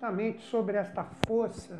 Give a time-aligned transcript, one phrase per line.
[0.00, 1.78] justamente sobre esta força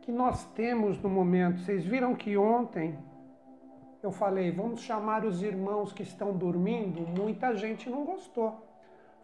[0.00, 1.60] que nós temos no momento.
[1.60, 2.98] Vocês viram que ontem
[4.02, 7.02] eu falei, vamos chamar os irmãos que estão dormindo?
[7.06, 8.66] Muita gente não gostou.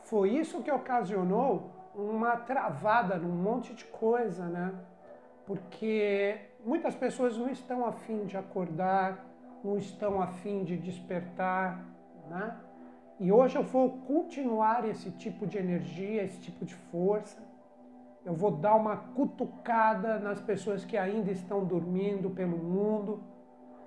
[0.03, 4.75] Foi isso que ocasionou uma travada num monte de coisa, né?
[5.47, 9.25] Porque muitas pessoas não estão afim de acordar,
[9.65, 11.83] não estão afim de despertar,
[12.29, 12.55] né?
[13.19, 17.39] E hoje eu vou continuar esse tipo de energia, esse tipo de força.
[18.23, 23.23] Eu vou dar uma cutucada nas pessoas que ainda estão dormindo pelo mundo.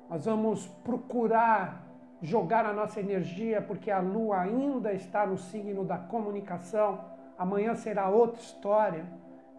[0.09, 1.85] Nós vamos procurar
[2.21, 6.99] jogar a nossa energia, porque a lua ainda está no signo da comunicação.
[7.37, 9.05] Amanhã será outra história.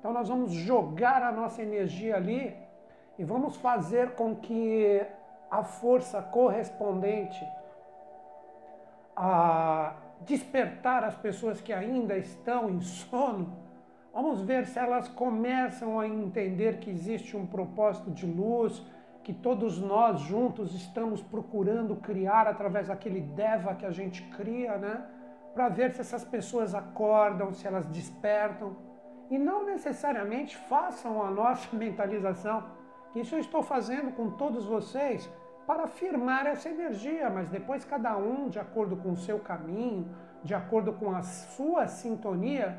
[0.00, 2.56] Então nós vamos jogar a nossa energia ali
[3.16, 5.00] e vamos fazer com que
[5.48, 7.47] a força correspondente
[9.23, 13.55] a despertar as pessoas que ainda estão em sono,
[14.15, 18.83] vamos ver se elas começam a entender que existe um propósito de luz,
[19.22, 25.05] que todos nós juntos estamos procurando criar através daquele Deva que a gente cria, né?
[25.53, 28.75] Para ver se essas pessoas acordam, se elas despertam.
[29.31, 32.64] E não necessariamente façam a nossa mentalização.
[33.14, 35.28] Isso eu estou fazendo com todos vocês
[35.66, 40.08] para firmar essa energia, mas depois cada um, de acordo com o seu caminho,
[40.42, 42.78] de acordo com a sua sintonia,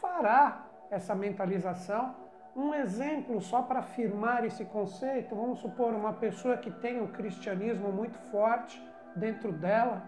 [0.00, 2.14] fará essa mentalização.
[2.54, 7.92] Um exemplo só para afirmar esse conceito, vamos supor uma pessoa que tem o cristianismo
[7.92, 8.82] muito forte
[9.14, 10.02] dentro dela,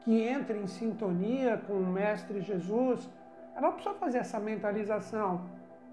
[0.00, 3.08] que entra em sintonia com o Mestre Jesus,
[3.54, 5.48] ela não precisa fazer essa mentalização,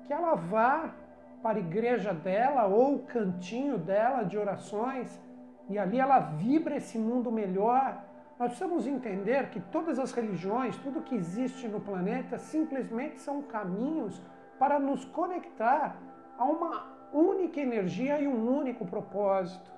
[0.05, 0.89] que ela vá
[1.41, 5.19] para a igreja dela ou o cantinho dela de orações
[5.69, 8.03] e ali ela vibra esse mundo melhor.
[8.39, 14.21] Nós precisamos entender que todas as religiões, tudo que existe no planeta, simplesmente são caminhos
[14.59, 15.95] para nos conectar
[16.37, 19.71] a uma única energia e um único propósito.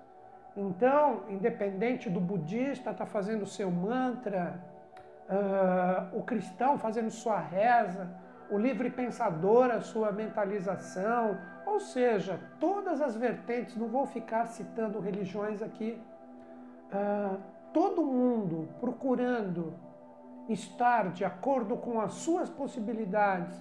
[0.56, 4.58] Então, independente do budista estar tá fazendo seu mantra,
[5.30, 8.10] uh, o cristão fazendo sua reza,
[8.50, 15.00] o livre pensador a sua mentalização, ou seja, todas as vertentes, não vou ficar citando
[15.00, 16.02] religiões aqui,
[16.92, 17.38] uh,
[17.74, 19.74] todo mundo procurando
[20.48, 23.58] estar de acordo com as suas possibilidades,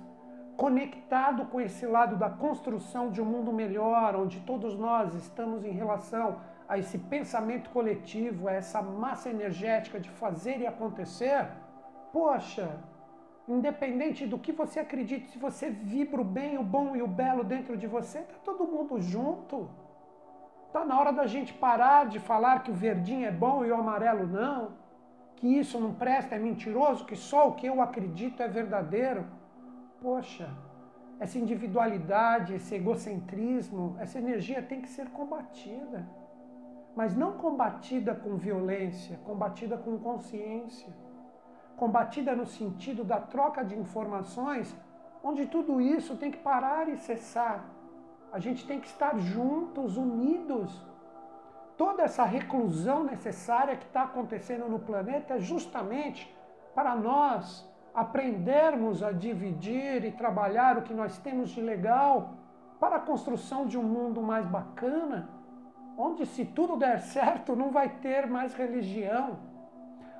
[0.56, 5.72] conectado com esse lado da construção de um mundo melhor, onde todos nós estamos em
[5.72, 11.48] relação a esse pensamento coletivo, a essa massa energética de fazer e acontecer,
[12.12, 12.78] poxa,
[13.46, 17.44] Independente do que você acredite, se você vibra o bem, o bom e o belo
[17.44, 19.68] dentro de você, está todo mundo junto.
[20.66, 23.74] Está na hora da gente parar de falar que o verdinho é bom e o
[23.74, 24.72] amarelo não,
[25.36, 29.26] que isso não presta, é mentiroso, que só o que eu acredito é verdadeiro.
[30.00, 30.48] Poxa,
[31.20, 36.08] essa individualidade, esse egocentrismo, essa energia tem que ser combatida.
[36.96, 41.03] Mas não combatida com violência, combatida com consciência
[41.76, 44.74] combatida no sentido da troca de informações,
[45.22, 47.64] onde tudo isso tem que parar e cessar.
[48.32, 50.82] A gente tem que estar juntos, unidos.
[51.76, 56.32] Toda essa reclusão necessária que está acontecendo no planeta é justamente
[56.74, 62.34] para nós aprendermos a dividir e trabalhar o que nós temos de legal
[62.78, 65.28] para a construção de um mundo mais bacana,
[65.96, 69.38] onde, se tudo der certo, não vai ter mais religião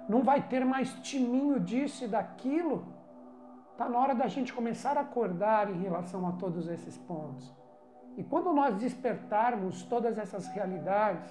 [0.09, 2.87] não vai ter mais timinho disso e daquilo.
[3.73, 7.53] Está na hora da gente começar a acordar em relação a todos esses pontos.
[8.17, 11.29] E quando nós despertarmos todas essas realidades,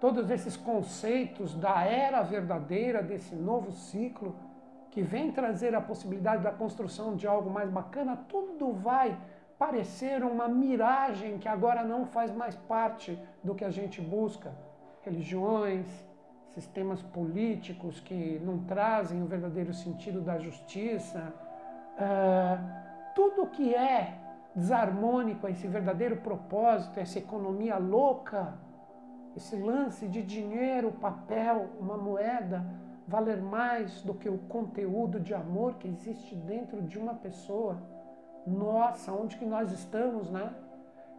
[0.00, 4.34] todos esses conceitos da era verdadeira, desse novo ciclo,
[4.90, 9.16] que vem trazer a possibilidade da construção de algo mais bacana, tudo vai
[9.58, 14.52] parecer uma miragem que agora não faz mais parte do que a gente busca.
[15.02, 15.86] Religiões,
[16.54, 21.32] sistemas políticos que não trazem o verdadeiro sentido da justiça,
[21.96, 24.18] uh, tudo que é
[24.54, 28.54] desarmônico esse verdadeiro propósito, essa economia louca,
[29.36, 32.64] esse lance de dinheiro, papel, uma moeda,
[33.08, 37.82] valer mais do que o conteúdo de amor que existe dentro de uma pessoa.
[38.46, 40.52] Nossa, onde que nós estamos, né?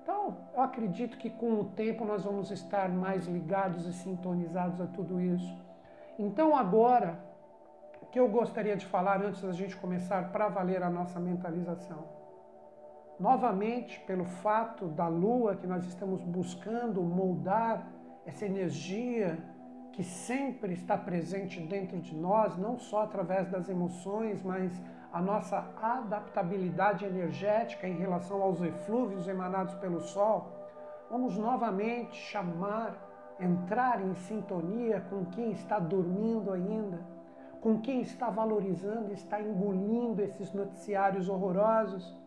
[0.04, 4.86] Então, eu acredito que com o tempo nós vamos estar mais ligados e sintonizados a
[4.86, 5.58] tudo isso.
[6.20, 7.18] Então, agora,
[8.02, 12.04] o que eu gostaria de falar antes da gente começar para valer a nossa mentalização?
[13.18, 17.88] Novamente, pelo fato da lua que nós estamos buscando moldar
[18.26, 19.38] essa energia
[19.94, 24.74] que sempre está presente dentro de nós, não só através das emoções, mas
[25.12, 30.52] a nossa adaptabilidade energética em relação aos eflúvios emanados pelo Sol,
[31.12, 32.98] vamos novamente chamar,
[33.40, 37.00] entrar em sintonia com quem está dormindo ainda,
[37.62, 42.18] com quem está valorizando, está engolindo esses noticiários horrorosos,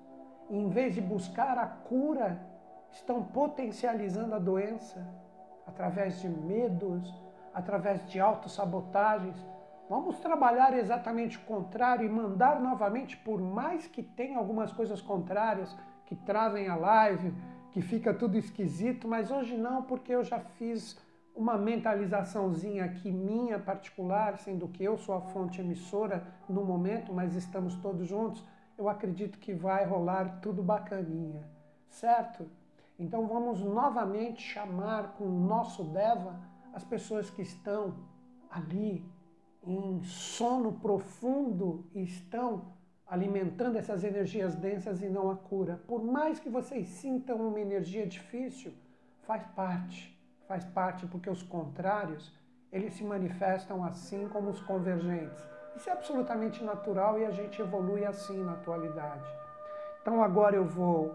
[0.49, 2.41] e em vez de buscar a cura,
[2.93, 5.05] estão potencializando a doença
[5.67, 7.26] através de medos,
[7.57, 9.35] através de autossabotagens.
[9.89, 15.75] Vamos trabalhar exatamente o contrário e mandar novamente, por mais que tenha algumas coisas contrárias
[16.05, 17.33] que trazem a live,
[17.73, 20.99] que fica tudo esquisito, mas hoje não, porque eu já fiz
[21.35, 27.35] uma mentalizaçãozinha aqui minha particular, sendo que eu sou a fonte emissora no momento, mas
[27.35, 28.45] estamos todos juntos.
[28.77, 31.49] Eu acredito que vai rolar tudo bacaninha,
[31.89, 32.47] certo?
[32.99, 36.39] Então vamos novamente chamar com o nosso Deva
[36.77, 37.95] as pessoas que estão
[38.51, 39.03] ali
[39.63, 42.67] em sono profundo e estão
[43.07, 45.81] alimentando essas energias densas e não a cura.
[45.89, 48.75] Por mais que vocês sintam uma energia difícil,
[49.23, 52.31] faz parte, faz parte porque os contrários,
[52.71, 55.43] eles se manifestam assim como os convergentes.
[55.75, 59.31] Isso é absolutamente natural e a gente evolui assim na atualidade.
[60.03, 61.15] Então agora eu vou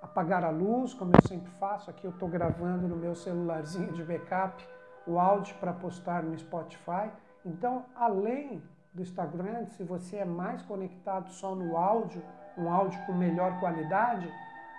[0.00, 1.90] apagar a luz, como eu sempre faço.
[1.90, 4.64] Aqui eu estou gravando no meu celularzinho de backup
[5.06, 7.10] o áudio para postar no Spotify.
[7.44, 8.62] Então, além
[8.92, 12.22] do Instagram, se você é mais conectado só no áudio,
[12.56, 14.30] um áudio com melhor qualidade,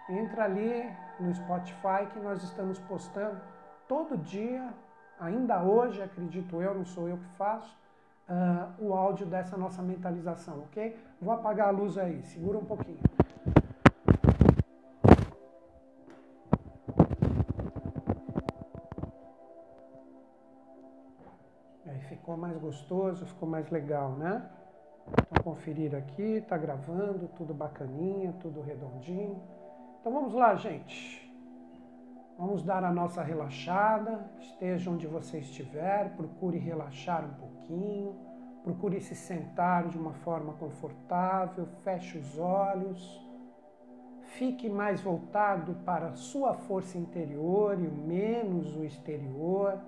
[0.10, 0.90] entra ali
[1.20, 3.40] no Spotify que nós estamos postando
[3.88, 4.74] todo dia,
[5.20, 7.78] ainda hoje, acredito eu, não sou eu que faço,
[8.30, 10.98] uh, o áudio dessa nossa mentalização, ok?
[11.22, 13.00] Vou apagar a luz aí, segura um pouquinho.
[22.22, 24.48] Ficou mais gostoso, ficou mais legal, né?
[25.08, 29.42] Então, conferir aqui, tá gravando, tudo bacaninha, tudo redondinho.
[30.00, 31.20] Então vamos lá, gente.
[32.38, 38.16] Vamos dar a nossa relaxada, esteja onde você estiver, procure relaxar um pouquinho,
[38.64, 43.20] procure se sentar de uma forma confortável, feche os olhos,
[44.38, 49.80] fique mais voltado para a sua força interior e menos o exterior.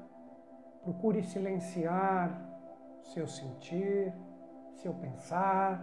[0.84, 2.54] Procure silenciar
[3.04, 4.14] seu sentir,
[4.76, 5.82] seu pensar.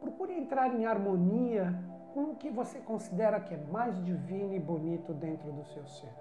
[0.00, 1.74] Procure entrar em harmonia
[2.12, 6.12] com o que você considera que é mais divino e bonito dentro do seu ser.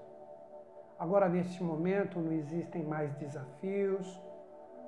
[0.97, 4.21] Agora, neste momento, não existem mais desafios,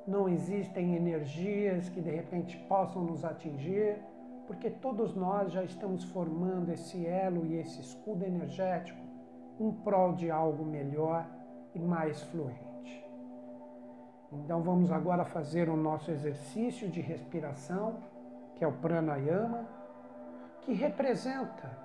[0.07, 4.01] não existem energias que de repente possam nos atingir,
[4.47, 8.99] porque todos nós já estamos formando esse elo e esse escudo energético
[9.59, 11.27] em prol de algo melhor
[11.75, 12.66] e mais fluente.
[14.43, 17.97] Então vamos agora fazer o nosso exercício de respiração,
[18.55, 19.65] que é o pranayama,
[20.61, 21.77] que representa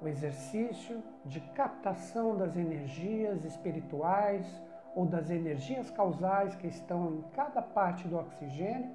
[0.00, 4.46] o exercício de captação das energias espirituais
[4.94, 8.90] ou das energias causais que estão em cada parte do oxigênio,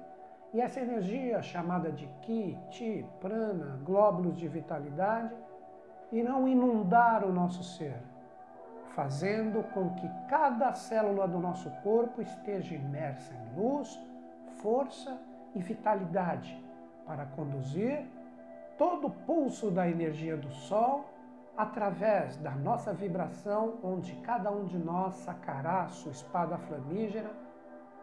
[0.52, 5.34] e essa energia chamada de Ki, Ti, Prana, glóbulos de vitalidade,
[6.10, 8.11] irão inundar o nosso ser
[8.94, 13.98] fazendo com que cada célula do nosso corpo esteja imersa em luz,
[14.60, 15.18] força
[15.54, 16.62] e vitalidade
[17.06, 18.06] para conduzir
[18.78, 21.04] todo o pulso da energia do Sol
[21.56, 27.30] através da nossa vibração, onde cada um de nós sacará sua espada flamígera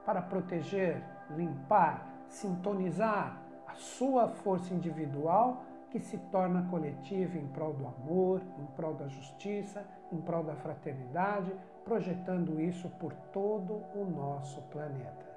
[0.05, 7.87] para proteger, limpar, sintonizar a sua força individual que se torna coletiva em prol do
[7.87, 14.61] amor, em prol da justiça, em prol da fraternidade, projetando isso por todo o nosso
[14.63, 15.29] planeta.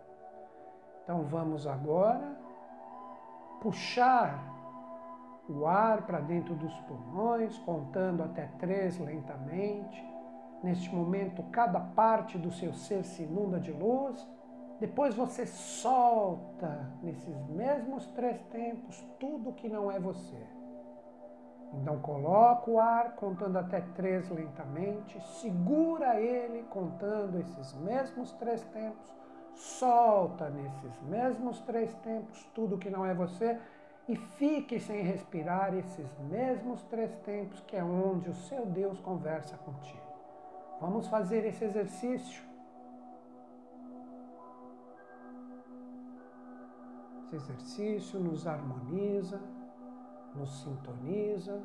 [1.03, 2.37] Então vamos agora
[3.61, 4.51] puxar
[5.49, 10.05] o ar para dentro dos pulmões, contando até três lentamente.
[10.63, 14.27] Neste momento, cada parte do seu ser se inunda de luz
[14.83, 20.45] depois você solta nesses mesmos três tempos tudo que não é você.
[21.73, 29.15] Então coloca o ar contando até três lentamente, segura ele contando esses mesmos três tempos,
[29.55, 33.59] solta nesses mesmos três tempos tudo que não é você
[34.07, 39.57] e fique sem respirar esses mesmos três tempos, que é onde o seu Deus conversa
[39.59, 40.03] contigo.
[40.81, 42.53] Vamos fazer esse exercício
[47.33, 49.41] Esse exercício nos harmoniza,
[50.35, 51.61] nos sintoniza,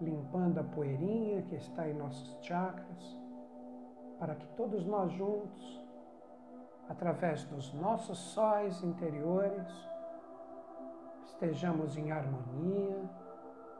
[0.00, 3.20] limpando a poeirinha que está em nossos chakras,
[4.18, 5.84] para que todos nós juntos,
[6.88, 9.68] através dos nossos sóis interiores,
[11.24, 13.02] estejamos em harmonia,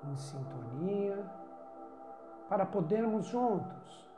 [0.04, 1.24] em sintonia,
[2.48, 4.10] para podermos juntos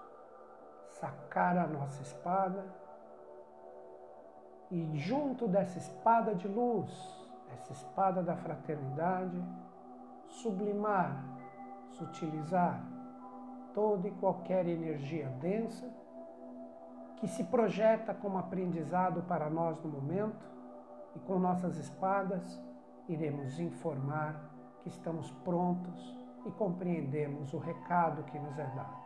[0.93, 2.65] sacar a nossa espada
[4.71, 9.43] e, junto dessa espada de luz, essa espada da fraternidade,
[10.29, 11.23] sublimar,
[11.91, 12.83] sutilizar
[13.73, 15.89] toda e qualquer energia densa
[17.17, 20.47] que se projeta como aprendizado para nós no momento
[21.15, 22.61] e com nossas espadas
[23.09, 24.51] iremos informar
[24.83, 29.05] que estamos prontos e compreendemos o recado que nos é dado.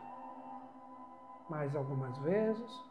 [1.49, 2.89] Mais algumas vezes.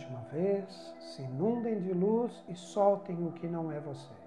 [0.00, 4.20] Última vez, se inundem de luz e soltem o que não é vocês.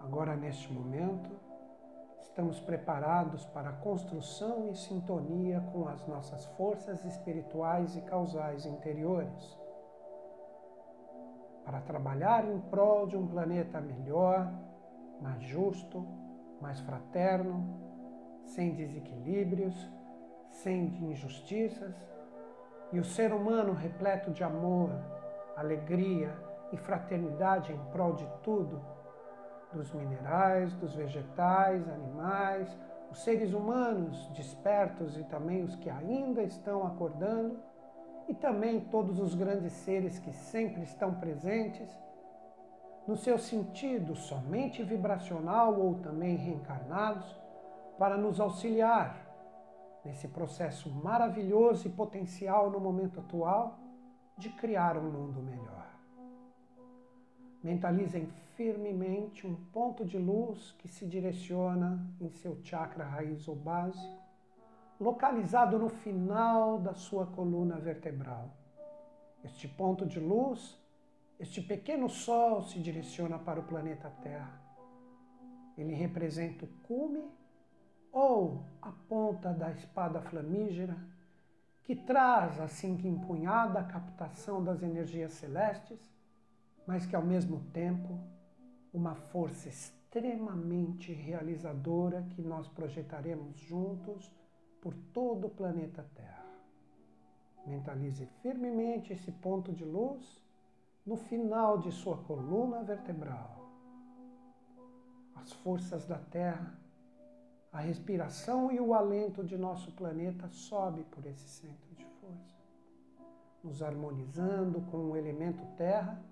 [0.00, 1.41] Agora, neste momento,
[2.32, 9.60] estamos preparados para a construção e sintonia com as nossas forças espirituais e causais interiores,
[11.62, 14.50] para trabalhar em prol de um planeta melhor,
[15.20, 16.06] mais justo,
[16.58, 17.78] mais fraterno,
[18.46, 19.76] sem desequilíbrios,
[20.48, 21.94] sem injustiças,
[22.92, 24.88] e o ser humano repleto de amor,
[25.54, 26.34] alegria
[26.72, 28.80] e fraternidade em prol de tudo
[29.72, 32.76] dos minerais, dos vegetais, animais,
[33.10, 37.58] os seres humanos despertos e também os que ainda estão acordando,
[38.28, 41.90] e também todos os grandes seres que sempre estão presentes,
[43.06, 47.36] no seu sentido somente vibracional ou também reencarnados,
[47.98, 49.16] para nos auxiliar
[50.04, 53.78] nesse processo maravilhoso e potencial no momento atual
[54.36, 55.91] de criar um mundo melhor.
[57.62, 58.26] Mentalizem
[58.56, 64.20] firmemente um ponto de luz que se direciona em seu chakra raiz ou básico,
[64.98, 68.50] localizado no final da sua coluna vertebral.
[69.44, 70.76] Este ponto de luz,
[71.38, 74.60] este pequeno sol se direciona para o planeta Terra.
[75.78, 77.24] Ele representa o cume
[78.10, 80.96] ou a ponta da espada flamígera
[81.82, 86.11] que traz, assim que empunhada, a captação das energias celestes
[86.92, 88.20] mas que ao mesmo tempo
[88.92, 94.30] uma força extremamente realizadora que nós projetaremos juntos
[94.78, 96.44] por todo o planeta Terra.
[97.66, 100.38] Mentalize firmemente esse ponto de luz
[101.06, 103.66] no final de sua coluna vertebral.
[105.34, 106.78] As forças da Terra,
[107.72, 112.60] a respiração e o alento de nosso planeta sobe por esse centro de força,
[113.64, 116.22] nos harmonizando com o elemento Terra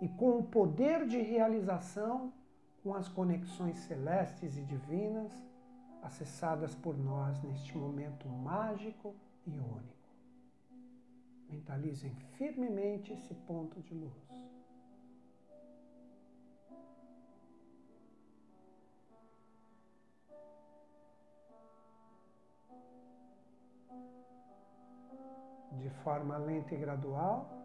[0.00, 2.32] e com o poder de realização
[2.82, 5.32] com as conexões celestes e divinas
[6.02, 9.14] acessadas por nós neste momento mágico
[9.46, 9.94] e único.
[11.48, 14.12] Mentalizem firmemente esse ponto de luz.
[25.72, 27.63] De forma lenta e gradual,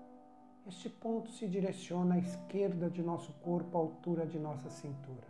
[0.69, 5.27] este ponto se direciona à esquerda de nosso corpo, à altura de nossa cintura.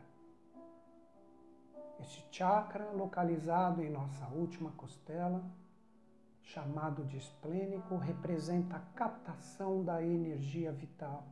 [1.97, 5.41] Este chakra, localizado em nossa última costela,
[6.41, 11.23] chamado de esplênico, representa a captação da energia vital.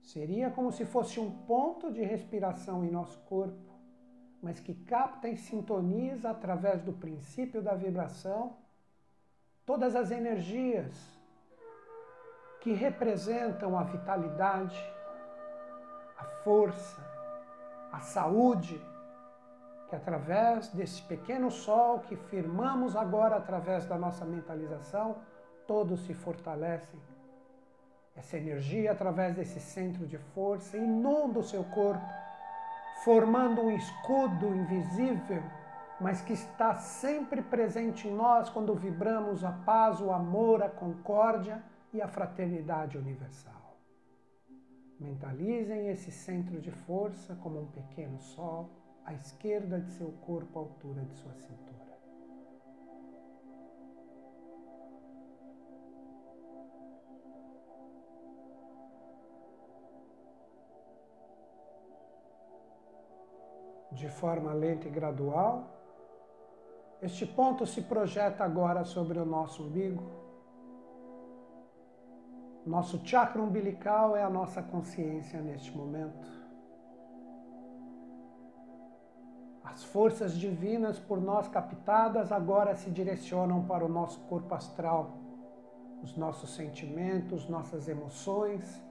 [0.00, 3.78] Seria como se fosse um ponto de respiração em nosso corpo,
[4.40, 8.56] mas que capta e sintoniza através do princípio da vibração
[9.66, 11.11] todas as energias
[12.62, 14.80] que representam a vitalidade,
[16.16, 17.02] a força,
[17.92, 18.80] a saúde,
[19.88, 25.16] que através desse pequeno sol que firmamos agora através da nossa mentalização,
[25.66, 27.00] todos se fortalecem.
[28.14, 32.06] Essa energia, através desse centro de força, inunda o seu corpo,
[33.02, 35.42] formando um escudo invisível,
[36.00, 41.71] mas que está sempre presente em nós quando vibramos a paz, o amor, a concórdia
[41.92, 43.76] e a fraternidade universal.
[44.98, 48.70] Mentalizem esse centro de força como um pequeno sol
[49.04, 51.82] à esquerda de seu corpo, à altura de sua cintura.
[63.90, 65.68] De forma lenta e gradual,
[67.02, 70.21] este ponto se projeta agora sobre o nosso umbigo.
[72.64, 76.42] Nosso chakra umbilical é a nossa consciência neste momento.
[79.64, 85.16] As forças divinas por nós captadas agora se direcionam para o nosso corpo astral,
[86.02, 88.82] os nossos sentimentos, nossas emoções,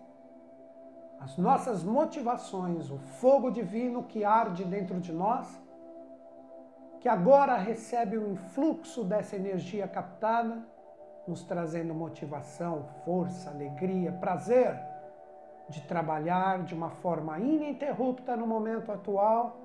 [1.20, 5.62] as nossas motivações, o fogo divino que arde dentro de nós
[7.01, 10.63] que agora recebe o influxo dessa energia captada,
[11.28, 14.80] nos trazendo motivação, força, alegria, prazer
[15.70, 19.58] de trabalhar de uma forma ininterrupta no momento atual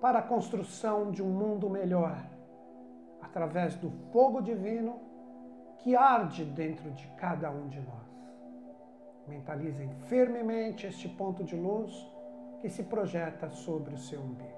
[0.00, 2.16] para a construção de um mundo melhor,
[3.20, 5.00] através do fogo divino
[5.78, 8.02] que arde dentro de cada um de nós.
[9.26, 11.92] Mentalizem firmemente este ponto de luz
[12.60, 14.51] que se projeta sobre o seu umbigo.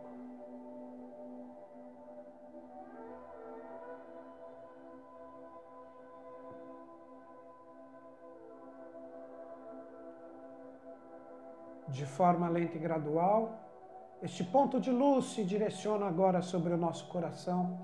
[11.95, 13.41] De forma lenta e gradual.
[14.21, 17.79] Este ponto de luz se direciona agora sobre o nosso coração.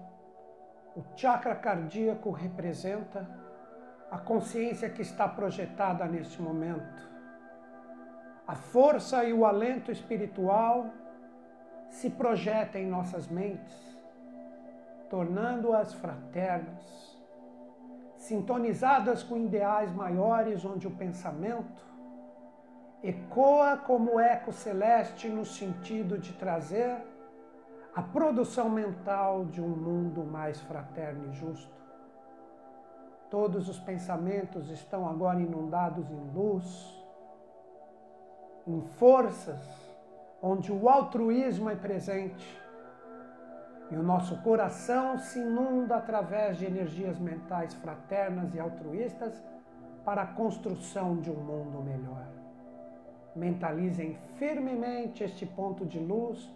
[0.96, 3.28] O chakra cardíaco representa
[4.10, 7.08] a consciência que está projetada neste momento.
[8.46, 10.86] A força e o alento espiritual
[11.88, 13.78] se projetam em nossas mentes,
[15.08, 17.16] tornando-as fraternas,
[18.16, 21.89] sintonizadas com ideais maiores onde o pensamento,
[23.02, 26.98] ecoa como eco celeste no sentido de trazer
[27.94, 31.80] a produção mental de um mundo mais fraterno e justo.
[33.30, 37.04] Todos os pensamentos estão agora inundados em luz,
[38.66, 39.60] em forças,
[40.42, 42.60] onde o altruísmo é presente.
[43.90, 49.42] E o nosso coração se inunda através de energias mentais fraternas e altruístas
[50.04, 52.39] para a construção de um mundo melhor
[53.34, 56.50] mentalizem firmemente este ponto de luz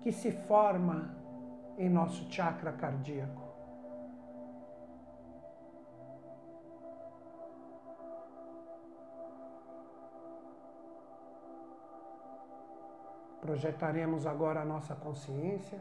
[0.00, 1.14] que se forma
[1.78, 3.50] em nosso chakra cardíaco.
[13.40, 15.80] Projetaremos agora a nossa consciência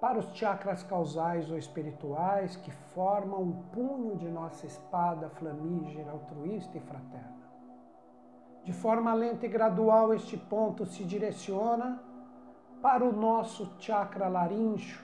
[0.00, 6.78] para os chakras causais ou espirituais que formam o punho de nossa espada flamígera, altruísta
[6.78, 7.37] e fraterna.
[8.68, 11.98] De forma lenta e gradual, este ponto se direciona
[12.82, 15.02] para o nosso chakra laríngeo.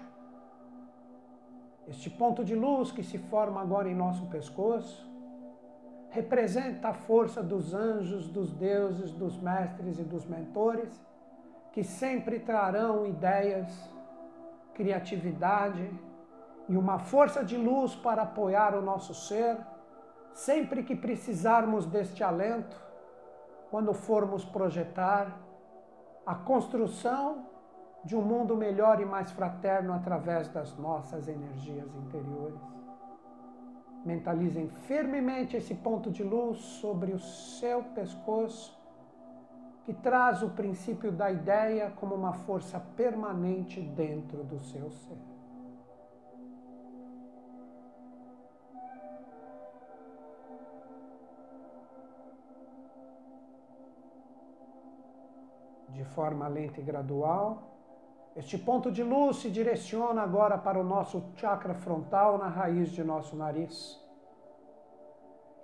[1.88, 5.10] Este ponto de luz que se forma agora em nosso pescoço
[6.10, 10.92] representa a força dos anjos, dos deuses, dos mestres e dos mentores
[11.72, 13.72] que sempre trarão ideias,
[14.74, 15.90] criatividade
[16.68, 19.56] e uma força de luz para apoiar o nosso ser
[20.34, 22.83] sempre que precisarmos deste alento
[23.70, 25.40] quando formos projetar
[26.26, 27.46] a construção
[28.04, 32.60] de um mundo melhor e mais fraterno através das nossas energias interiores.
[34.04, 38.78] Mentalizem firmemente esse ponto de luz sobre o seu pescoço,
[39.84, 45.33] que traz o princípio da ideia como uma força permanente dentro do seu ser.
[55.94, 57.62] De forma lenta e gradual.
[58.36, 63.04] Este ponto de luz se direciona agora para o nosso chakra frontal na raiz de
[63.04, 64.02] nosso nariz.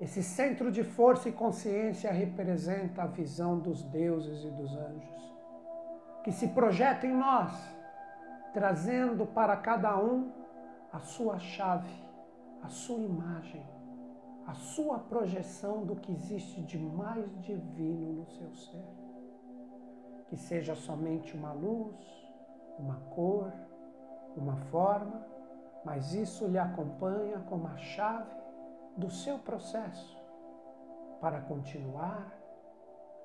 [0.01, 5.35] Esse centro de força e consciência representa a visão dos deuses e dos anjos,
[6.23, 7.53] que se projeta em nós,
[8.55, 10.33] trazendo para cada um
[10.93, 11.93] a sua chave,
[12.63, 13.67] a sua imagem,
[14.47, 19.00] a sua projeção do que existe de mais divino no seu ser
[20.31, 21.97] que seja somente uma luz,
[22.79, 23.53] uma cor,
[24.37, 25.27] uma forma,
[25.85, 28.33] mas isso lhe acompanha como a chave
[28.97, 30.17] do seu processo
[31.21, 32.33] para continuar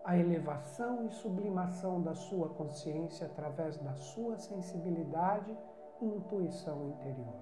[0.03, 5.55] a elevação e sublimação da sua consciência através da sua sensibilidade
[6.01, 7.39] e intuição interior.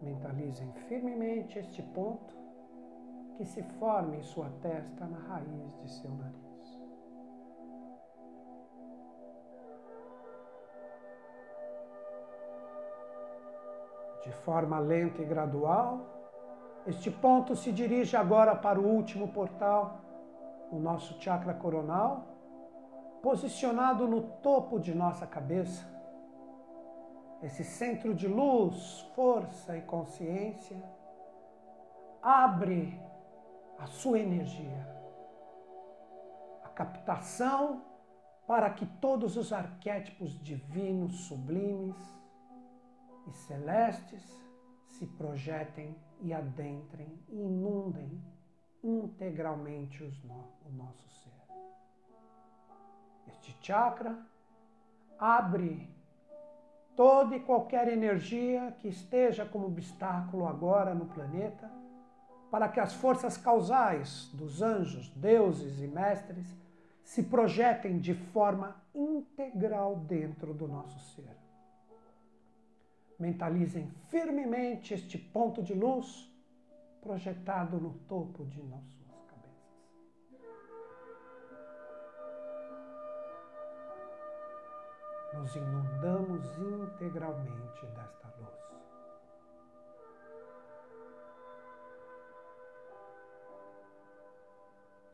[0.00, 2.36] Mentalizem firmemente este ponto
[3.36, 6.43] que se forma em sua testa na raiz de seu nariz.
[14.30, 16.14] Forma lenta e gradual,
[16.86, 20.00] este ponto se dirige agora para o último portal,
[20.70, 22.26] o nosso chakra coronal,
[23.22, 25.82] posicionado no topo de nossa cabeça.
[27.42, 30.82] Esse centro de luz, força e consciência
[32.22, 33.00] abre
[33.78, 34.86] a sua energia.
[36.64, 37.82] A captação
[38.46, 42.23] para que todos os arquétipos divinos, sublimes
[43.26, 44.22] e celestes
[44.86, 48.22] se projetem e adentrem e inundem
[48.82, 50.34] integralmente no,
[50.66, 51.32] o nosso ser.
[53.26, 54.18] Este chakra
[55.18, 55.88] abre
[56.94, 61.70] toda e qualquer energia que esteja como obstáculo agora no planeta,
[62.50, 66.46] para que as forças causais dos anjos, deuses e mestres
[67.02, 71.43] se projetem de forma integral dentro do nosso ser.
[73.18, 76.30] Mentalizem firmemente este ponto de luz
[77.00, 79.84] projetado no topo de nossas cabeças.
[85.34, 88.64] Nos inundamos integralmente desta luz.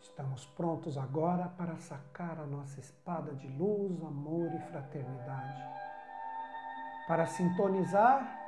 [0.01, 5.63] Estamos prontos agora para sacar a nossa espada de luz, amor e fraternidade,
[7.11, 8.39] para sintonizar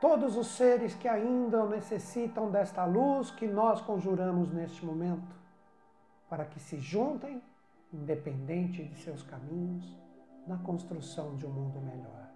[0.00, 5.36] todos os seres que ainda necessitam desta luz que nós conjuramos neste momento,
[6.26, 7.42] para que se juntem,
[7.92, 9.94] independente de seus caminhos,
[10.46, 12.30] na construção de um mundo melhor.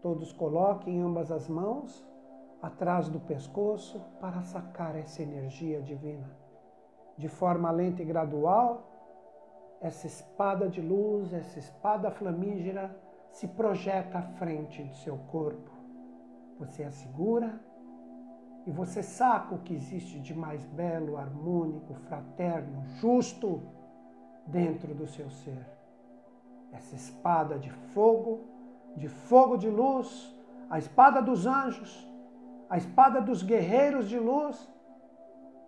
[0.00, 2.02] Todos coloquem ambas as mãos
[2.62, 6.34] atrás do pescoço para sacar essa energia divina
[7.18, 8.82] de forma lenta e gradual,
[9.78, 12.98] essa espada de luz, essa espada flamígera
[13.32, 15.70] se projeta à frente do seu corpo.
[16.58, 17.60] Você a segura
[18.66, 23.62] e você saca o que existe de mais belo, harmônico, fraterno, justo
[24.46, 25.66] dentro do seu ser.
[26.72, 28.44] Essa espada de fogo,
[28.96, 30.34] de fogo de luz,
[30.68, 32.06] a espada dos anjos,
[32.68, 34.70] a espada dos guerreiros de luz,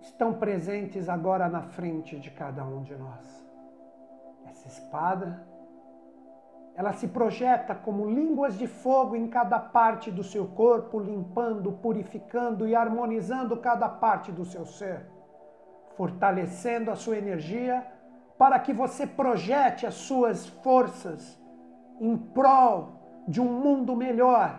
[0.01, 3.47] estão presentes agora na frente de cada um de nós.
[4.45, 5.47] Essa espada,
[6.75, 12.67] ela se projeta como línguas de fogo em cada parte do seu corpo, limpando, purificando
[12.67, 15.07] e harmonizando cada parte do seu ser,
[15.97, 17.87] fortalecendo a sua energia
[18.39, 21.39] para que você projete as suas forças
[22.01, 24.59] em prol de um mundo melhor,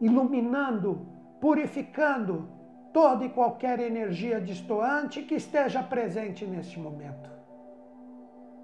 [0.00, 1.06] iluminando,
[1.40, 2.48] purificando,
[2.92, 7.30] toda e qualquer energia distoante que esteja presente neste momento.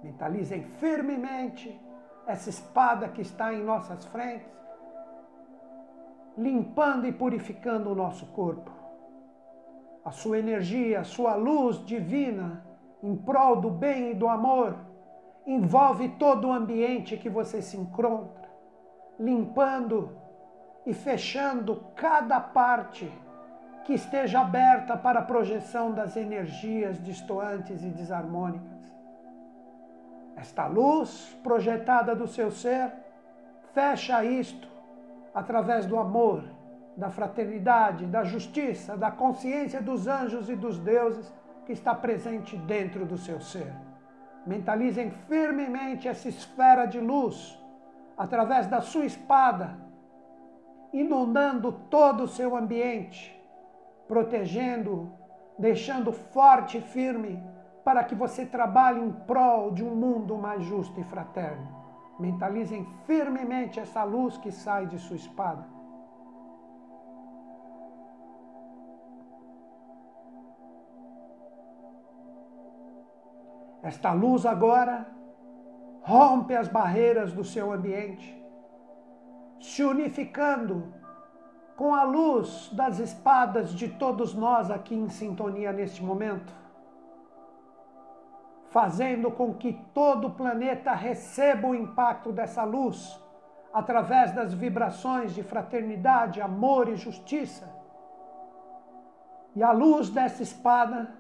[0.03, 1.81] Mentalizem firmemente
[2.29, 4.47] essa espada que está em nossas frentes,
[6.37, 8.71] limpando e purificando o nosso corpo.
[10.05, 12.63] A sua energia, a sua luz divina
[13.03, 14.77] em prol do bem e do amor
[15.47, 18.49] envolve todo o ambiente que você se encontra,
[19.19, 20.15] limpando
[20.85, 23.11] e fechando cada parte
[23.85, 28.78] que esteja aberta para a projeção das energias distoantes e desarmônicas.
[30.39, 32.93] Esta luz projetada do seu ser
[33.75, 34.69] fecha isto
[35.35, 36.45] através do amor,
[36.97, 41.33] da fraternidade, da justiça, da consciência dos anjos e dos deuses
[41.67, 43.73] que está presente dentro do seu ser.
[44.47, 47.59] Mentalizem firmemente essa esfera de luz
[48.17, 49.77] através da sua espada,
[50.93, 53.39] inundando todo o seu ambiente
[54.09, 55.13] protegendo,
[55.59, 57.41] deixando forte e firme
[57.89, 61.67] para que você trabalhe em prol de um mundo mais justo e fraterno.
[62.21, 65.65] Mentalizem firmemente essa luz que sai de sua espada.
[73.83, 75.09] Esta luz agora
[76.03, 78.39] rompe as barreiras do seu ambiente,
[79.59, 80.93] se unificando
[81.75, 86.58] com a luz das espadas de todos nós aqui em sintonia neste momento,
[88.71, 93.19] fazendo com que todo o planeta receba o impacto dessa luz
[93.73, 97.69] através das vibrações de fraternidade, amor e justiça.
[99.55, 101.15] E a luz dessa espada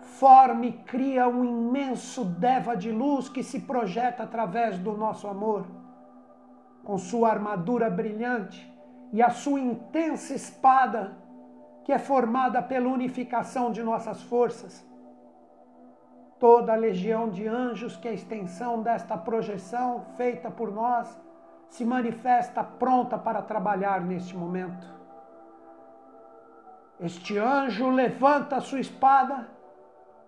[0.00, 5.66] forma e cria um imenso deva de luz que se projeta através do nosso amor,
[6.84, 8.70] com sua armadura brilhante
[9.12, 11.16] e a sua intensa espada,
[11.84, 14.89] que é formada pela unificação de nossas forças.
[16.40, 21.20] Toda a legião de anjos, que é a extensão desta projeção feita por nós,
[21.68, 24.86] se manifesta pronta para trabalhar neste momento.
[26.98, 29.48] Este anjo levanta a sua espada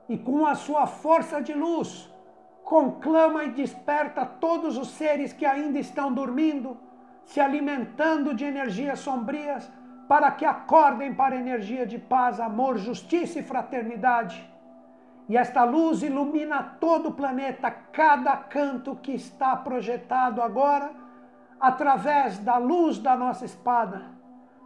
[0.07, 2.13] e, com a sua força de luz,
[2.63, 6.77] conclama e desperta todos os seres que ainda estão dormindo,
[7.25, 9.71] se alimentando de energias sombrias,
[10.07, 14.52] para que acordem para a energia de paz, amor, justiça e fraternidade.
[15.33, 20.91] E esta luz ilumina todo o planeta, cada canto que está projetado agora,
[21.59, 24.11] através da luz da nossa espada.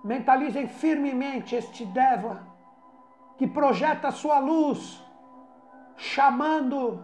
[0.03, 2.41] Mentalizem firmemente este Deva,
[3.39, 5.01] que projeta sua luz,
[5.97, 7.01] chamando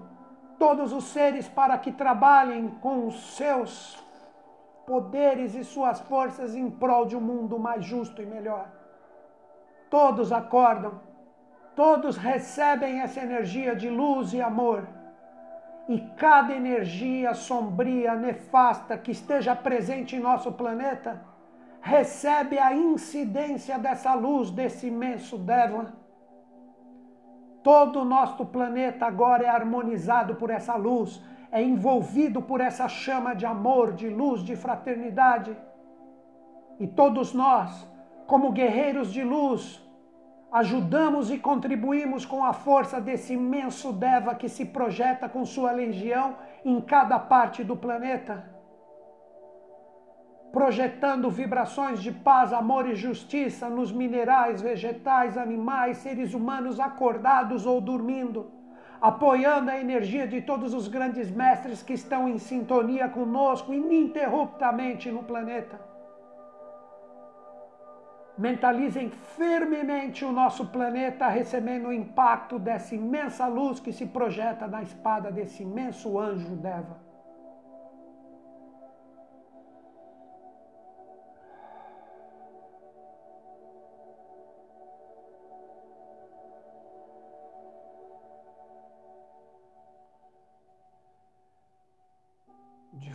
[0.59, 3.96] todos os seres para que trabalhem com os seus
[4.85, 8.66] poderes e suas forças em prol de um mundo mais justo e melhor.
[9.88, 11.12] Todos acordam,
[11.75, 14.87] todos recebem essa energia de luz e amor.
[15.89, 21.33] E cada energia sombria, nefasta que esteja presente em nosso planeta
[21.83, 25.93] recebe a incidência dessa luz, desse imenso Deva
[27.61, 33.35] Todo o nosso planeta agora é harmonizado por essa luz, é envolvido por essa chama
[33.35, 35.57] de amor, de luz, de fraternidade.
[36.79, 37.89] E todos nós,
[38.27, 39.82] como guerreiros de luz,
[40.53, 46.37] ajudamos e contribuímos com a força desse imenso Deva que se projeta com sua legião
[46.65, 48.53] em cada parte do planeta
[50.53, 57.81] projetando vibrações de paz, amor e justiça nos minerais, vegetais, animais, seres humanos acordados ou
[57.81, 58.51] dormindo,
[59.01, 65.23] apoiando a energia de todos os grandes mestres que estão em sintonia conosco ininterruptamente no
[65.23, 65.92] planeta.
[68.43, 74.83] Mentalizem firmemente o nosso planeta recebendo o impacto dessa imensa luz que se projeta na
[74.83, 77.13] espada desse imenso anjo Deva.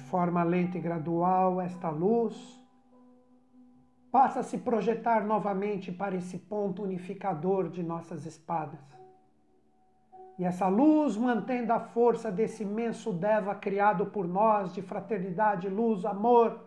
[0.09, 2.56] forma lenta e gradual, esta luz
[4.17, 8.79] passa a se projetar novamente para esse ponto unificador de nossas espadas.
[10.39, 16.03] E essa luz, mantendo a força desse imenso Deva criado por nós, de fraternidade, luz,
[16.03, 16.65] amor,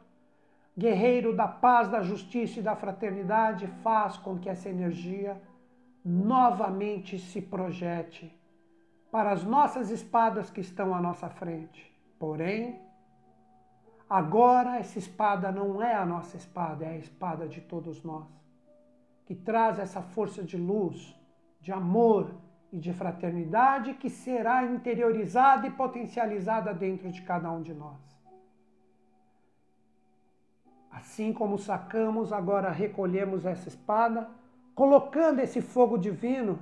[0.79, 5.43] guerreiro da paz, da justiça e da fraternidade, faz com que essa energia
[6.05, 8.33] novamente se projete
[9.11, 11.93] para as nossas espadas que estão à nossa frente.
[12.17, 12.79] Porém,
[14.11, 18.27] Agora essa espada não é a nossa espada, é a espada de todos nós,
[19.25, 21.17] que traz essa força de luz,
[21.61, 22.35] de amor
[22.73, 28.01] e de fraternidade que será interiorizada e potencializada dentro de cada um de nós.
[30.91, 34.29] Assim como sacamos, agora recolhemos essa espada,
[34.75, 36.59] colocando esse fogo divino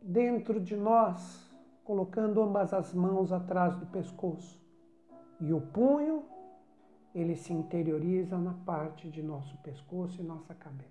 [0.00, 4.62] dentro de nós, colocando ambas as mãos atrás do pescoço
[5.44, 6.24] e o punho,
[7.14, 10.90] ele se interioriza na parte de nosso pescoço e nossa cabeça.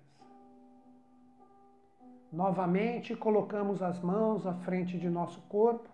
[2.32, 5.88] Novamente, colocamos as mãos à frente de nosso corpo.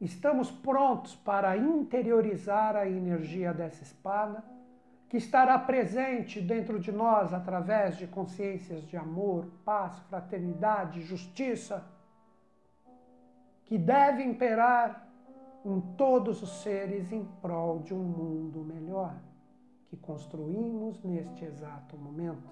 [0.00, 4.42] Estamos prontos para interiorizar a energia dessa espada,
[5.10, 11.84] que estará presente dentro de nós através de consciências de amor, paz, fraternidade, justiça,
[13.66, 15.09] que deve imperar
[15.64, 19.14] em todos os seres em prol de um mundo melhor
[19.88, 22.48] que construímos neste exato momento.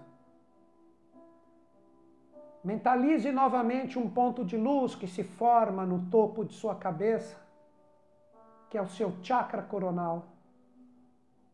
[2.62, 7.36] Mentalize novamente um ponto de luz que se forma no topo de sua cabeça,
[8.68, 10.26] que é o seu chakra coronal,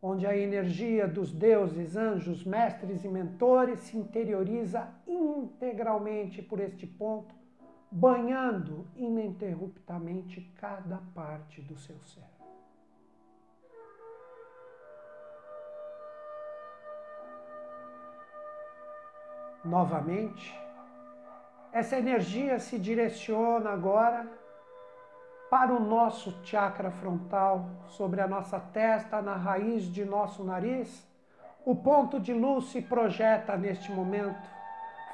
[0.02, 7.43] onde a energia dos deuses, anjos, mestres e mentores se interioriza integralmente por este ponto
[7.96, 12.24] banhando ininterruptamente cada parte do seu ser.
[19.64, 20.52] Novamente,
[21.70, 24.28] essa energia se direciona agora
[25.48, 31.07] para o nosso chakra frontal, sobre a nossa testa, na raiz de nosso nariz.
[31.64, 34.63] O ponto de luz se projeta neste momento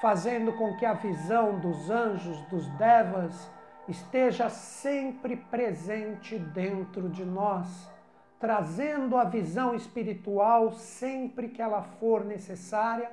[0.00, 3.50] fazendo com que a visão dos anjos, dos devas,
[3.86, 7.90] esteja sempre presente dentro de nós,
[8.38, 13.10] trazendo a visão espiritual sempre que ela for necessária,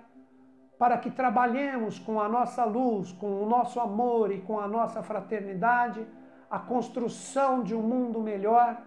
[0.78, 5.02] para que trabalhemos com a nossa luz, com o nosso amor e com a nossa
[5.02, 6.08] fraternidade
[6.50, 8.82] a construção de um mundo melhor,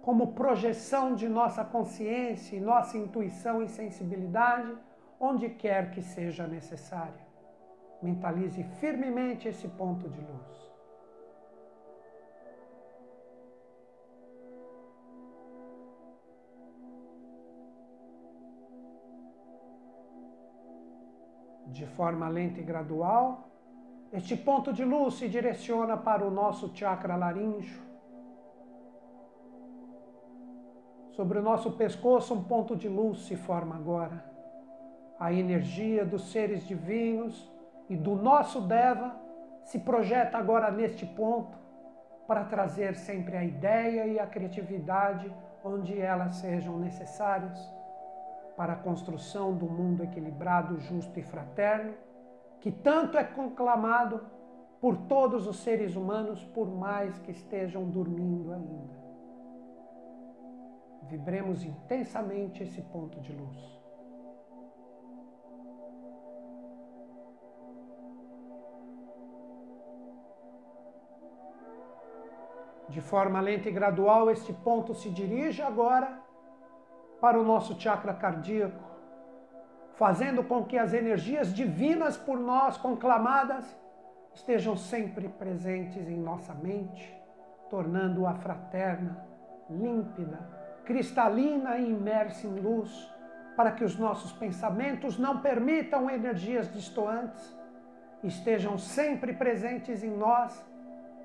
[0.00, 4.74] como projeção de nossa consciência e nossa intuição e sensibilidade,
[5.20, 7.31] onde quer que seja necessária.
[8.02, 10.72] Mentalize firmemente esse ponto de luz.
[21.68, 23.48] De forma lenta e gradual,
[24.12, 27.80] este ponto de luz se direciona para o nosso chakra laríngeo.
[31.12, 34.24] Sobre o nosso pescoço, um ponto de luz se forma agora.
[35.20, 37.51] A energia dos seres divinos
[37.92, 39.14] e do nosso Deva
[39.64, 41.58] se projeta agora neste ponto
[42.26, 45.30] para trazer sempre a ideia e a criatividade
[45.62, 47.60] onde elas sejam necessárias
[48.56, 51.92] para a construção do mundo equilibrado, justo e fraterno,
[52.60, 54.24] que tanto é conclamado
[54.80, 59.02] por todos os seres humanos, por mais que estejam dormindo ainda.
[61.02, 63.81] Vibremos intensamente esse ponto de luz.
[72.92, 76.20] De forma lenta e gradual, este ponto se dirige agora
[77.22, 78.84] para o nosso chakra cardíaco,
[79.94, 83.64] fazendo com que as energias divinas por nós conclamadas
[84.34, 87.18] estejam sempre presentes em nossa mente,
[87.70, 89.26] tornando-a fraterna,
[89.70, 90.40] límpida,
[90.84, 93.10] cristalina e imersa em luz,
[93.56, 97.56] para que os nossos pensamentos não permitam energias distoantes,
[98.22, 100.62] estejam sempre presentes em nós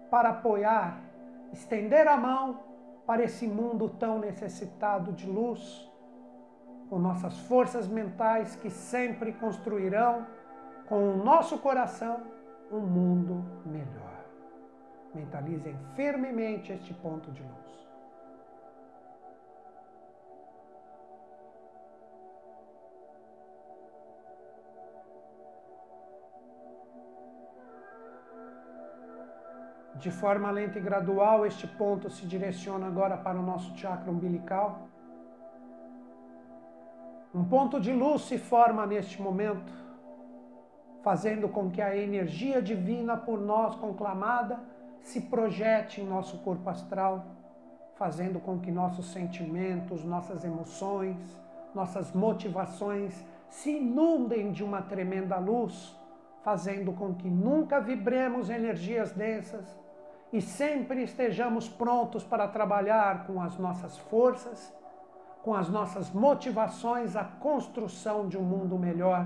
[0.09, 1.06] para apoiar,
[1.53, 2.59] estender a mão
[3.05, 5.89] para esse mundo tão necessitado de luz
[6.89, 10.25] com nossas forças mentais que sempre construirão
[10.87, 12.21] com o nosso coração
[12.71, 14.25] um mundo melhor.
[15.13, 17.86] Mentalizem firmemente este ponto de luz.
[29.99, 34.87] De forma lenta e gradual, este ponto se direciona agora para o nosso chakra umbilical.
[37.33, 39.73] Um ponto de luz se forma neste momento,
[41.01, 44.59] fazendo com que a energia divina por nós conclamada
[45.01, 47.25] se projete em nosso corpo astral,
[47.95, 51.17] fazendo com que nossos sentimentos, nossas emoções,
[51.73, 55.95] nossas motivações se inundem de uma tremenda luz,
[56.43, 59.86] fazendo com que nunca vibremos energias densas
[60.31, 64.75] e sempre estejamos prontos para trabalhar com as nossas forças
[65.47, 69.25] com as nossas motivações a construção de um mundo melhor,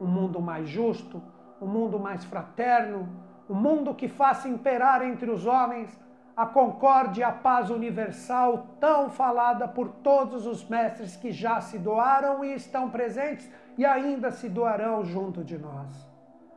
[0.00, 1.22] um mundo mais justo,
[1.60, 3.06] um mundo mais fraterno,
[3.46, 6.00] um mundo que faça imperar entre os homens
[6.34, 11.78] a concórdia e a paz universal tão falada por todos os mestres que já se
[11.78, 16.08] doaram e estão presentes e ainda se doarão junto de nós.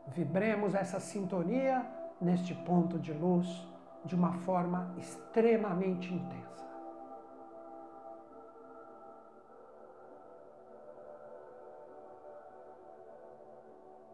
[0.08, 1.86] Vibremos essa sintonia
[2.22, 3.72] neste ponto de luz
[4.06, 6.63] de uma forma extremamente intensa.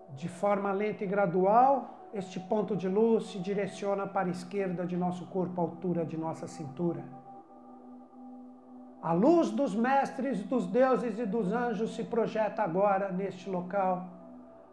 [0.10, 4.98] De forma lenta e gradual, este ponto de luz se direciona para a esquerda de
[4.98, 7.04] nosso corpo, à altura de nossa cintura.
[9.02, 14.08] A luz dos mestres, dos deuses e dos anjos se projeta agora neste local,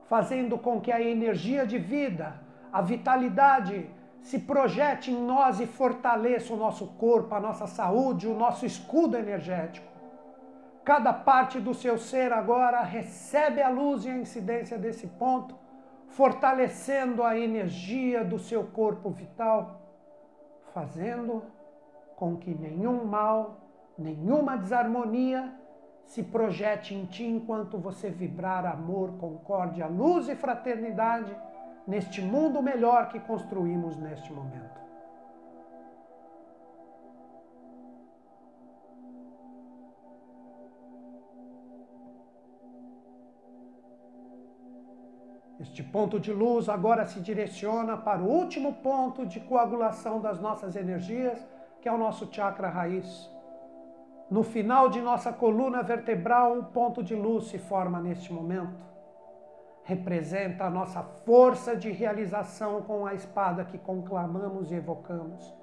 [0.06, 2.40] fazendo com que a energia de vida,
[2.72, 3.88] a vitalidade,
[4.26, 9.16] se projete em nós e fortaleça o nosso corpo, a nossa saúde, o nosso escudo
[9.16, 9.86] energético.
[10.84, 15.54] Cada parte do seu ser agora recebe a luz e a incidência desse ponto,
[16.08, 19.80] fortalecendo a energia do seu corpo vital,
[20.74, 21.44] fazendo
[22.16, 23.60] com que nenhum mal,
[23.96, 25.54] nenhuma desarmonia
[26.04, 31.32] se projete em ti enquanto você vibrar amor, concórdia, luz e fraternidade
[31.86, 34.86] neste mundo melhor que construímos neste momento.
[45.58, 50.76] Este ponto de luz agora se direciona para o último ponto de coagulação das nossas
[50.76, 51.46] energias,
[51.80, 53.30] que é o nosso chakra raiz.
[54.30, 58.95] No final de nossa coluna vertebral, um ponto de luz se forma neste momento.
[59.86, 65.54] Representa a nossa força de realização com a espada que conclamamos e evocamos.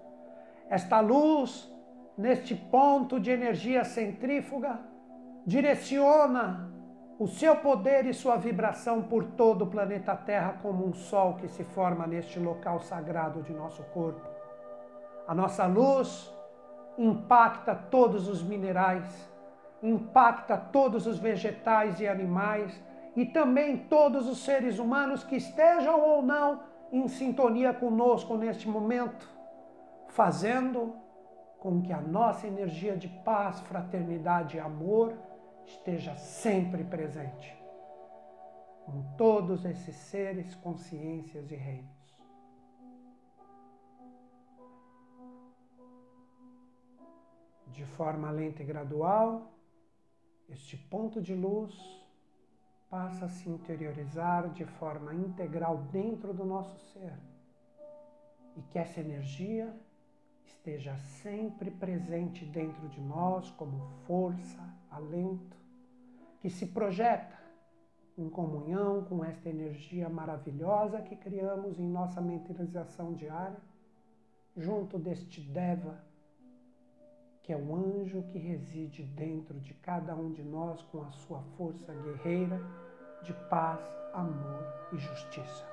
[0.70, 1.70] Esta luz,
[2.18, 4.80] neste ponto de energia centrífuga,
[5.46, 6.72] direciona
[7.20, 11.50] o seu poder e sua vibração por todo o planeta Terra como um sol que
[11.50, 14.26] se forma neste local sagrado de nosso corpo.
[15.28, 16.34] A nossa luz
[16.98, 19.30] impacta todos os minerais,
[19.82, 22.82] impacta todos os vegetais e animais
[23.16, 29.30] e também todos os seres humanos que estejam ou não em sintonia conosco neste momento,
[30.10, 30.96] fazendo
[31.60, 35.18] com que a nossa energia de paz, fraternidade e amor
[35.66, 37.58] esteja sempre presente
[38.88, 41.94] em todos esses seres, consciências e reinos.
[47.68, 49.58] De forma lenta e gradual,
[50.50, 52.03] este ponto de luz
[52.94, 57.12] passa a se interiorizar de forma integral dentro do nosso ser.
[58.56, 59.76] E que essa energia
[60.46, 65.58] esteja sempre presente dentro de nós como força, alento,
[66.40, 67.36] que se projeta
[68.16, 73.58] em comunhão com esta energia maravilhosa que criamos em nossa mentalização diária,
[74.56, 75.98] junto deste Deva,
[77.44, 81.42] que é o anjo que reside dentro de cada um de nós com a sua
[81.58, 82.60] força guerreira
[83.22, 83.82] de paz,
[84.14, 85.66] amor e justiça.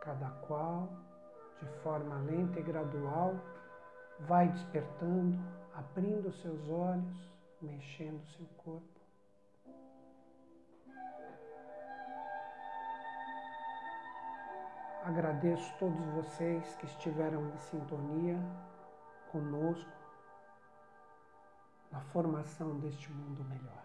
[0.00, 0.88] Cada qual,
[1.60, 3.36] de forma lenta e gradual,
[4.20, 5.38] vai despertando,
[5.74, 7.30] abrindo seus olhos
[7.62, 8.89] mexendo seu corpo.
[15.02, 18.38] Agradeço todos vocês que estiveram em sintonia
[19.32, 19.90] conosco
[21.90, 23.84] na formação deste mundo melhor.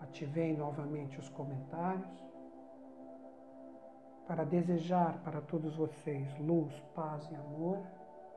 [0.00, 2.24] Ativei novamente os comentários
[4.26, 7.86] para desejar para todos vocês luz, paz e amor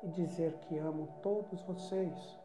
[0.04, 2.41] e dizer que amo todos vocês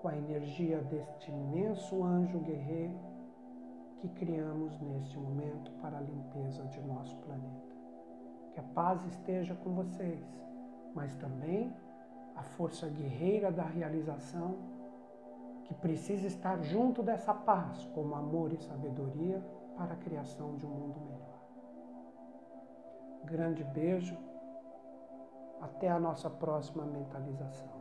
[0.00, 2.98] com a energia deste imenso anjo guerreiro
[3.98, 7.74] que criamos neste momento para a limpeza de nosso planeta.
[8.52, 10.24] Que a paz esteja com vocês,
[10.94, 11.74] mas também
[12.34, 14.56] a força guerreira da realização
[15.64, 19.42] que precisa estar junto dessa paz, como amor e sabedoria
[19.76, 21.40] para a criação de um mundo melhor.
[23.24, 24.16] Grande beijo.
[25.60, 27.75] Até a nossa próxima mentalização.